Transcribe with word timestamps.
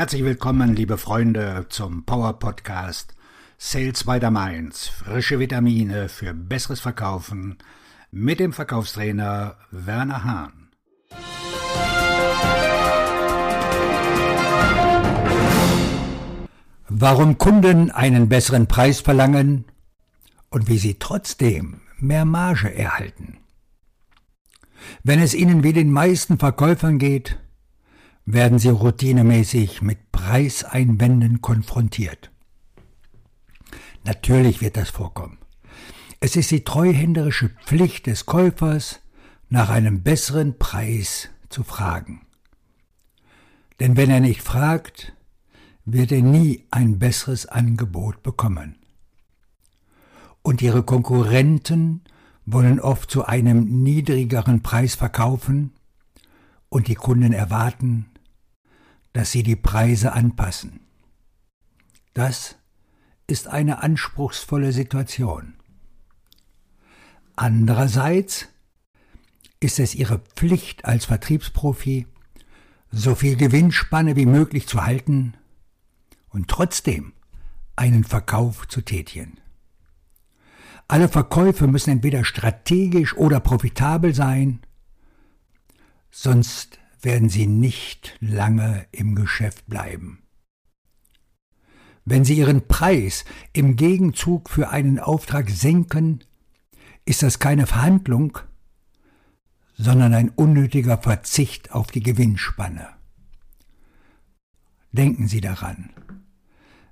Herzlich 0.00 0.24
willkommen, 0.24 0.74
liebe 0.74 0.96
Freunde, 0.96 1.66
zum 1.68 2.06
Power 2.06 2.38
Podcast 2.38 3.14
Sales 3.58 4.04
by 4.04 4.18
the 4.18 4.30
Mainz. 4.30 4.88
Frische 4.88 5.38
Vitamine 5.38 6.08
für 6.08 6.32
besseres 6.32 6.80
Verkaufen 6.80 7.58
mit 8.10 8.40
dem 8.40 8.54
Verkaufstrainer 8.54 9.58
Werner 9.70 10.24
Hahn. 10.24 10.70
Warum 16.88 17.36
Kunden 17.36 17.90
einen 17.90 18.30
besseren 18.30 18.68
Preis 18.68 19.02
verlangen 19.02 19.66
und 20.48 20.66
wie 20.70 20.78
sie 20.78 20.94
trotzdem 20.98 21.82
mehr 21.98 22.24
Marge 22.24 22.74
erhalten. 22.74 23.36
Wenn 25.02 25.20
es 25.20 25.34
Ihnen 25.34 25.62
wie 25.62 25.74
den 25.74 25.92
meisten 25.92 26.38
Verkäufern 26.38 26.98
geht, 26.98 27.38
werden 28.26 28.58
Sie 28.58 28.68
routinemäßig 28.68 29.82
mit 29.82 30.12
Preiseinwänden 30.12 31.40
konfrontiert. 31.40 32.30
Natürlich 34.04 34.60
wird 34.60 34.76
das 34.76 34.90
vorkommen. 34.90 35.38
Es 36.20 36.36
ist 36.36 36.50
die 36.50 36.64
treuhänderische 36.64 37.48
Pflicht 37.48 38.06
des 38.06 38.26
Käufers, 38.26 39.00
nach 39.48 39.68
einem 39.68 40.02
besseren 40.02 40.58
Preis 40.58 41.28
zu 41.48 41.64
fragen. 41.64 42.22
Denn 43.80 43.96
wenn 43.96 44.10
er 44.10 44.20
nicht 44.20 44.42
fragt, 44.42 45.14
wird 45.84 46.12
er 46.12 46.22
nie 46.22 46.66
ein 46.70 46.98
besseres 46.98 47.46
Angebot 47.46 48.22
bekommen. 48.22 48.76
Und 50.42 50.62
ihre 50.62 50.82
Konkurrenten 50.82 52.02
wollen 52.46 52.80
oft 52.80 53.10
zu 53.10 53.24
einem 53.24 53.82
niedrigeren 53.82 54.62
Preis 54.62 54.94
verkaufen, 54.94 55.72
und 56.70 56.88
die 56.88 56.94
Kunden 56.94 57.34
erwarten, 57.34 58.06
dass 59.12 59.30
sie 59.32 59.42
die 59.42 59.56
Preise 59.56 60.12
anpassen. 60.12 60.80
Das 62.14 62.56
ist 63.26 63.48
eine 63.48 63.82
anspruchsvolle 63.82 64.72
Situation. 64.72 65.54
Andererseits 67.36 68.48
ist 69.60 69.78
es 69.78 69.94
ihre 69.94 70.18
Pflicht 70.18 70.84
als 70.84 71.04
Vertriebsprofi, 71.04 72.06
so 72.90 73.14
viel 73.14 73.36
Gewinnspanne 73.36 74.16
wie 74.16 74.26
möglich 74.26 74.66
zu 74.66 74.84
halten 74.84 75.34
und 76.30 76.48
trotzdem 76.48 77.12
einen 77.76 78.04
Verkauf 78.04 78.66
zu 78.68 78.80
tätigen. 78.80 79.38
Alle 80.88 81.08
Verkäufe 81.08 81.66
müssen 81.66 81.90
entweder 81.90 82.24
strategisch 82.24 83.16
oder 83.16 83.38
profitabel 83.38 84.14
sein, 84.14 84.60
sonst 86.10 86.78
werden 87.02 87.28
sie 87.28 87.46
nicht 87.46 88.16
lange 88.20 88.86
im 88.92 89.14
Geschäft 89.14 89.66
bleiben. 89.66 90.22
Wenn 92.04 92.24
Sie 92.24 92.38
Ihren 92.38 92.66
Preis 92.66 93.24
im 93.52 93.76
Gegenzug 93.76 94.50
für 94.50 94.70
einen 94.70 94.98
Auftrag 94.98 95.50
senken, 95.50 96.24
ist 97.04 97.22
das 97.22 97.38
keine 97.38 97.66
Verhandlung, 97.66 98.38
sondern 99.76 100.14
ein 100.14 100.30
unnötiger 100.30 100.98
Verzicht 100.98 101.72
auf 101.72 101.88
die 101.88 102.02
Gewinnspanne. 102.02 102.88
Denken 104.92 105.28
Sie 105.28 105.40
daran, 105.40 105.90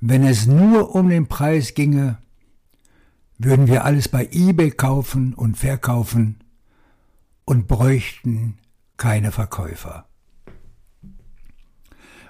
wenn 0.00 0.24
es 0.24 0.46
nur 0.46 0.94
um 0.94 1.08
den 1.08 1.28
Preis 1.28 1.74
ginge, 1.74 2.18
würden 3.38 3.68
wir 3.68 3.84
alles 3.84 4.08
bei 4.08 4.28
eBay 4.32 4.70
kaufen 4.70 5.34
und 5.34 5.56
verkaufen 5.56 6.42
und 7.44 7.68
bräuchten 7.68 8.58
keine 9.04 9.32
Verkäufer. 9.32 10.06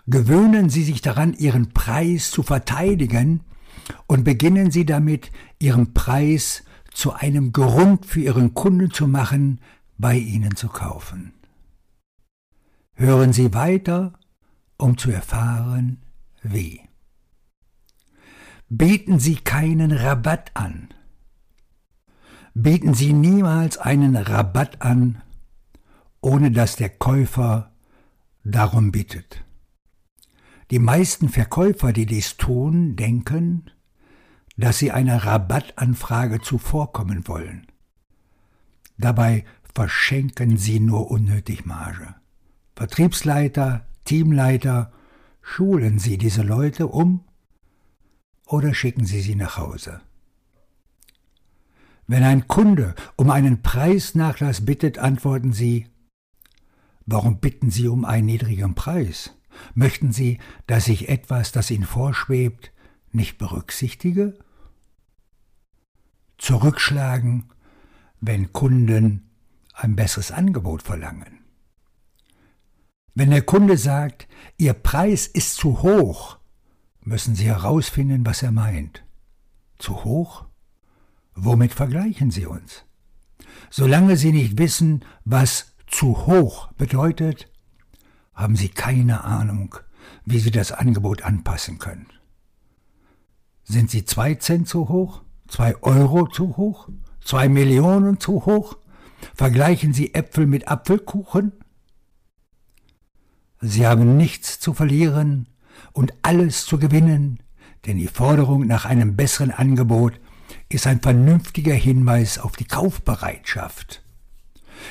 Gewöhnen 0.08 0.70
Sie 0.70 0.82
sich 0.82 1.02
daran, 1.02 1.32
Ihren 1.32 1.72
Preis 1.72 2.32
zu 2.32 2.42
verteidigen 2.42 3.44
und 4.08 4.24
beginnen 4.24 4.72
Sie 4.72 4.84
damit, 4.84 5.30
Ihren 5.60 5.94
Preis 5.94 6.64
zu 6.92 7.12
einem 7.12 7.52
Grund 7.52 8.06
für 8.06 8.22
Ihren 8.22 8.54
Kunden 8.54 8.90
zu 8.90 9.06
machen, 9.06 9.60
bei 9.98 10.16
Ihnen 10.16 10.56
zu 10.56 10.66
kaufen. 10.66 11.32
Hören 12.94 13.32
Sie 13.32 13.54
weiter, 13.54 14.14
um 14.76 14.98
zu 14.98 15.12
erfahren, 15.12 16.02
wie. 16.42 16.80
Bieten 18.68 19.20
Sie 19.20 19.36
keinen 19.36 19.92
Rabatt 19.92 20.50
an. 20.54 20.88
Bieten 22.52 22.94
Sie 22.94 23.12
niemals 23.12 23.78
einen 23.78 24.16
Rabatt 24.16 24.82
an, 24.82 25.22
ohne 26.24 26.50
dass 26.50 26.76
der 26.76 26.88
Käufer 26.88 27.70
darum 28.44 28.92
bittet. 28.92 29.44
Die 30.70 30.78
meisten 30.78 31.28
Verkäufer, 31.28 31.92
die 31.92 32.06
dies 32.06 32.38
tun, 32.38 32.96
denken, 32.96 33.70
dass 34.56 34.78
sie 34.78 34.90
einer 34.90 35.24
Rabattanfrage 35.26 36.40
zuvorkommen 36.40 37.28
wollen. 37.28 37.66
Dabei 38.96 39.44
verschenken 39.74 40.56
sie 40.56 40.80
nur 40.80 41.10
unnötig 41.10 41.66
Marge. 41.66 42.14
Vertriebsleiter, 42.74 43.86
Teamleiter, 44.04 44.92
schulen 45.42 45.98
Sie 45.98 46.16
diese 46.16 46.42
Leute 46.42 46.86
um 46.86 47.24
oder 48.46 48.72
schicken 48.72 49.04
Sie 49.04 49.20
sie 49.20 49.34
nach 49.34 49.58
Hause. 49.58 50.00
Wenn 52.06 52.22
ein 52.22 52.48
Kunde 52.48 52.94
um 53.16 53.30
einen 53.30 53.60
Preisnachlass 53.60 54.64
bittet, 54.64 54.98
antworten 54.98 55.52
Sie, 55.52 55.86
Warum 57.06 57.38
bitten 57.38 57.70
Sie 57.70 57.88
um 57.88 58.04
einen 58.04 58.26
niedrigen 58.26 58.74
Preis? 58.74 59.34
Möchten 59.74 60.12
Sie, 60.12 60.38
dass 60.66 60.88
ich 60.88 61.08
etwas, 61.08 61.52
das 61.52 61.70
Ihnen 61.70 61.84
vorschwebt, 61.84 62.72
nicht 63.12 63.38
berücksichtige? 63.38 64.38
Zurückschlagen, 66.38 67.52
wenn 68.20 68.52
Kunden 68.52 69.30
ein 69.74 69.96
besseres 69.96 70.30
Angebot 70.30 70.82
verlangen. 70.82 71.40
Wenn 73.14 73.30
der 73.30 73.42
Kunde 73.42 73.76
sagt, 73.76 74.26
Ihr 74.56 74.72
Preis 74.72 75.26
ist 75.26 75.56
zu 75.56 75.82
hoch, 75.82 76.38
müssen 77.02 77.34
Sie 77.36 77.44
herausfinden, 77.44 78.26
was 78.26 78.42
er 78.42 78.50
meint. 78.50 79.04
Zu 79.78 80.04
hoch? 80.04 80.46
Womit 81.34 81.74
vergleichen 81.74 82.30
Sie 82.30 82.46
uns? 82.46 82.84
Solange 83.70 84.16
Sie 84.16 84.32
nicht 84.32 84.58
wissen, 84.58 85.04
was 85.24 85.73
zu 85.94 86.26
hoch 86.26 86.72
bedeutet, 86.72 87.48
haben 88.34 88.56
Sie 88.56 88.68
keine 88.68 89.22
Ahnung, 89.22 89.76
wie 90.24 90.40
Sie 90.40 90.50
das 90.50 90.72
Angebot 90.72 91.22
anpassen 91.22 91.78
können. 91.78 92.08
Sind 93.62 93.90
Sie 93.92 94.04
zwei 94.04 94.34
Cent 94.34 94.68
zu 94.68 94.88
hoch? 94.88 95.22
Zwei 95.46 95.80
Euro 95.82 96.26
zu 96.26 96.56
hoch? 96.56 96.88
Zwei 97.22 97.48
Millionen 97.48 98.18
zu 98.18 98.44
hoch? 98.44 98.76
Vergleichen 99.34 99.94
Sie 99.94 100.14
Äpfel 100.14 100.46
mit 100.46 100.66
Apfelkuchen? 100.66 101.52
Sie 103.60 103.86
haben 103.86 104.16
nichts 104.16 104.58
zu 104.58 104.74
verlieren 104.74 105.48
und 105.92 106.12
alles 106.22 106.66
zu 106.66 106.78
gewinnen, 106.78 107.38
denn 107.86 107.98
die 107.98 108.08
Forderung 108.08 108.66
nach 108.66 108.84
einem 108.84 109.14
besseren 109.14 109.52
Angebot 109.52 110.18
ist 110.68 110.88
ein 110.88 111.00
vernünftiger 111.00 111.74
Hinweis 111.74 112.38
auf 112.40 112.56
die 112.56 112.66
Kaufbereitschaft. 112.66 114.03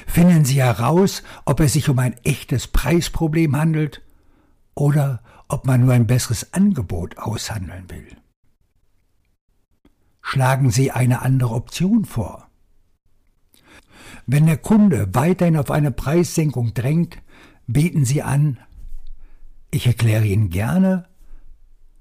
Finden 0.08 0.46
Sie 0.46 0.62
heraus, 0.62 1.24
ob 1.46 1.60
es 1.60 1.74
sich 1.74 1.90
um 1.90 2.00
ein 2.00 2.16
echtes 2.24 2.68
Preisproblem 2.68 3.56
handelt 3.56 4.02
oder 4.76 5.22
ob 5.48 5.66
man 5.66 5.82
nur 5.82 5.94
ein 5.94 6.08
besseres 6.08 6.54
Angebot 6.54 7.18
aushandeln 7.18 7.90
will. 7.90 8.08
Schlagen 10.22 10.72
Sie 10.72 10.92
eine 10.92 11.22
andere 11.22 11.54
Option 11.54 12.06
vor. 12.06 12.48
Wenn 14.26 14.46
der 14.46 14.58
Kunde 14.58 15.14
weiterhin 15.14 15.58
auf 15.58 15.70
eine 15.70 15.92
Preissenkung 15.92 16.74
drängt, 16.74 17.18
bieten 17.68 18.06
Sie 18.06 18.24
an, 18.24 18.58
ich 19.70 19.86
erkläre 19.88 20.26
Ihnen 20.26 20.50
gerne, 20.50 21.08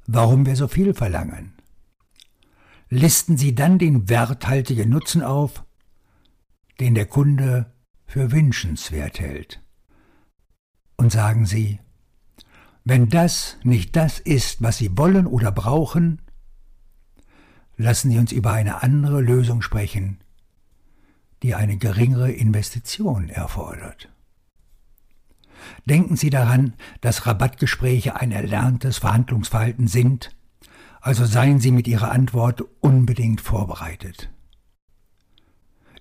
warum 0.06 0.46
wir 0.46 0.56
so 0.56 0.68
viel 0.68 0.94
verlangen. 0.94 1.52
Listen 2.88 3.36
Sie 3.36 3.54
dann 3.54 3.78
den 3.78 4.08
werthaltigen 4.08 4.90
Nutzen 4.90 5.22
auf, 5.22 5.64
den 6.78 6.94
der 6.94 7.06
Kunde 7.06 7.72
für 8.12 8.30
wünschenswert 8.30 9.20
hält. 9.20 9.62
Und 10.96 11.10
sagen 11.12 11.46
Sie, 11.46 11.80
wenn 12.84 13.08
das 13.08 13.56
nicht 13.62 13.96
das 13.96 14.18
ist, 14.18 14.60
was 14.60 14.76
Sie 14.76 14.98
wollen 14.98 15.26
oder 15.26 15.50
brauchen, 15.50 16.20
lassen 17.78 18.10
Sie 18.10 18.18
uns 18.18 18.30
über 18.30 18.52
eine 18.52 18.82
andere 18.82 19.22
Lösung 19.22 19.62
sprechen, 19.62 20.18
die 21.42 21.54
eine 21.54 21.78
geringere 21.78 22.30
Investition 22.30 23.30
erfordert. 23.30 24.10
Denken 25.86 26.16
Sie 26.16 26.28
daran, 26.28 26.74
dass 27.00 27.26
Rabattgespräche 27.26 28.16
ein 28.16 28.30
erlerntes 28.30 28.98
Verhandlungsverhalten 28.98 29.88
sind, 29.88 30.36
also 31.00 31.24
seien 31.24 31.60
Sie 31.60 31.72
mit 31.72 31.88
Ihrer 31.88 32.12
Antwort 32.12 32.62
unbedingt 32.80 33.40
vorbereitet. 33.40 34.28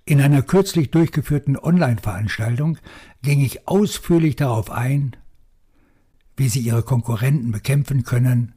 In 0.05 0.19
einer 0.19 0.41
kürzlich 0.41 0.91
durchgeführten 0.91 1.57
Online-Veranstaltung 1.57 2.77
ging 3.21 3.39
ich 3.41 3.67
ausführlich 3.67 4.35
darauf 4.35 4.71
ein, 4.71 5.15
wie 6.35 6.49
Sie 6.49 6.59
Ihre 6.59 6.83
Konkurrenten 6.83 7.51
bekämpfen 7.51 8.03
können, 8.03 8.55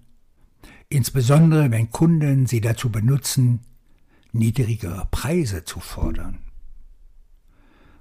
insbesondere 0.88 1.70
wenn 1.70 1.90
Kunden 1.90 2.46
Sie 2.46 2.60
dazu 2.60 2.90
benutzen, 2.90 3.60
niedrigere 4.32 5.06
Preise 5.10 5.64
zu 5.64 5.80
fordern. 5.80 6.38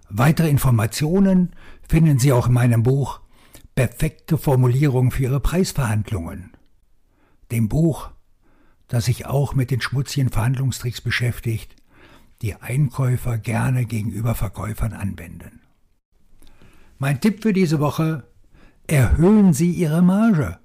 Weitere 0.10 0.50
Informationen 0.50 1.54
finden 1.88 2.20
Sie 2.20 2.32
auch 2.32 2.48
in 2.48 2.54
meinem 2.54 2.84
Buch 2.84 3.20
Perfekte 3.76 4.38
Formulierung 4.38 5.12
für 5.12 5.24
Ihre 5.24 5.40
Preisverhandlungen, 5.40 6.52
dem 7.52 7.68
Buch, 7.68 8.12
das 8.88 9.06
sich 9.06 9.26
auch 9.26 9.56
mit 9.56 9.72
den 9.72 9.82
schmutzigen 9.82 10.30
Verhandlungstricks 10.30 11.02
beschäftigt, 11.02 11.76
die 12.44 12.54
Einkäufer 12.56 13.40
gerne 13.40 13.86
gegenüber 13.86 14.36
Verkäufern 14.36 14.94
anwenden. 14.94 15.62
Mein 17.00 17.20
Tipp 17.22 17.42
für 17.42 17.54
diese 17.54 17.80
Woche, 17.80 18.28
erhöhen 18.86 19.54
Sie 19.54 19.72
Ihre 19.72 20.02
Marge. 20.02 20.60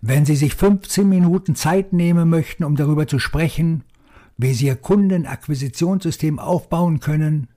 Wenn 0.00 0.24
Sie 0.24 0.36
sich 0.36 0.54
15 0.54 1.08
Minuten 1.08 1.56
Zeit 1.56 1.92
nehmen 1.92 2.30
möchten, 2.30 2.62
um 2.62 2.76
darüber 2.76 3.08
zu 3.08 3.18
sprechen, 3.18 3.82
wie 4.36 4.54
Sie 4.54 4.66
Ihr 4.66 4.76
Kundenakquisitionssystem 4.76 6.38
aufbauen 6.38 7.00
können, 7.00 7.48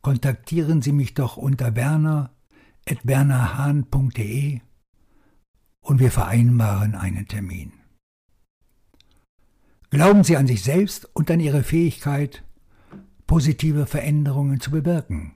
kontaktieren 0.00 0.80
Sie 0.80 0.92
mich 0.92 1.12
doch 1.12 1.36
unter 1.36 1.76
werner.wernerhahn.de 1.76 4.60
und 5.82 6.00
wir 6.00 6.10
vereinbaren 6.10 6.94
einen 6.94 7.28
Termin. 7.28 7.74
Glauben 9.90 10.22
Sie 10.22 10.36
an 10.36 10.46
sich 10.46 10.62
selbst 10.62 11.08
und 11.14 11.30
an 11.30 11.40
Ihre 11.40 11.64
Fähigkeit, 11.64 12.44
positive 13.26 13.86
Veränderungen 13.86 14.60
zu 14.60 14.70
bewirken. 14.70 15.34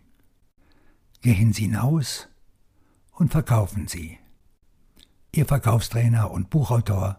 Gehen 1.22 1.52
Sie 1.52 1.62
hinaus 1.62 2.28
und 3.12 3.32
verkaufen 3.32 3.88
Sie. 3.88 4.18
Ihr 5.32 5.46
Verkaufstrainer 5.46 6.30
und 6.30 6.50
Buchautor 6.50 7.18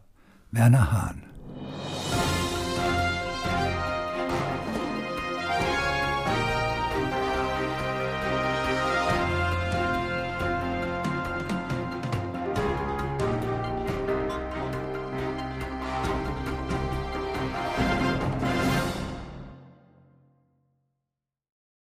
Werner 0.51 0.93
Hahn 0.93 1.23